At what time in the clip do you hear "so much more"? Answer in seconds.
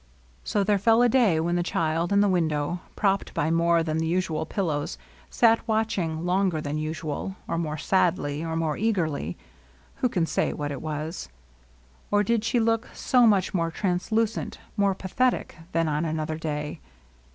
12.95-13.69